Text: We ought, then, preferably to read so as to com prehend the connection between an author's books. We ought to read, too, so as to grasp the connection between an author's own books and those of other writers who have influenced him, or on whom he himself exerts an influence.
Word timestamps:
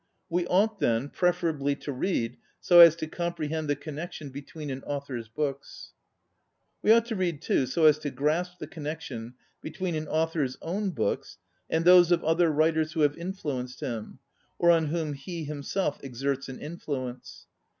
We 0.31 0.47
ought, 0.47 0.79
then, 0.79 1.09
preferably 1.09 1.75
to 1.75 1.91
read 1.91 2.37
so 2.59 2.79
as 2.79 2.95
to 2.95 3.07
com 3.07 3.35
prehend 3.35 3.67
the 3.67 3.75
connection 3.75 4.31
between 4.31 4.71
an 4.71 4.81
author's 4.81 5.27
books. 5.27 5.91
We 6.81 6.91
ought 6.91 7.05
to 7.05 7.15
read, 7.15 7.39
too, 7.43 7.67
so 7.67 7.85
as 7.85 7.99
to 7.99 8.09
grasp 8.09 8.57
the 8.57 8.65
connection 8.65 9.35
between 9.61 9.93
an 9.93 10.07
author's 10.07 10.57
own 10.59 10.89
books 10.89 11.37
and 11.69 11.85
those 11.85 12.11
of 12.11 12.23
other 12.23 12.51
writers 12.51 12.93
who 12.93 13.01
have 13.01 13.15
influenced 13.15 13.81
him, 13.81 14.17
or 14.57 14.71
on 14.71 14.87
whom 14.87 15.13
he 15.13 15.43
himself 15.43 15.99
exerts 16.03 16.49
an 16.49 16.57
influence. 16.59 17.45